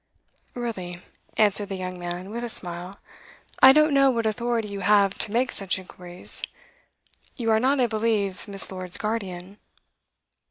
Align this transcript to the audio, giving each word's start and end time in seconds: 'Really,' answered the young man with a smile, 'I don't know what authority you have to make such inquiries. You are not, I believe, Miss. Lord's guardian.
'Really,' 0.55 0.99
answered 1.37 1.69
the 1.69 1.75
young 1.75 1.99
man 1.99 2.31
with 2.31 2.43
a 2.43 2.49
smile, 2.49 2.97
'I 3.61 3.71
don't 3.73 3.93
know 3.93 4.09
what 4.09 4.25
authority 4.25 4.67
you 4.67 4.79
have 4.79 5.13
to 5.19 5.31
make 5.31 5.51
such 5.51 5.77
inquiries. 5.77 6.41
You 7.35 7.51
are 7.51 7.59
not, 7.59 7.79
I 7.79 7.85
believe, 7.85 8.47
Miss. 8.47 8.71
Lord's 8.71 8.97
guardian. 8.97 9.59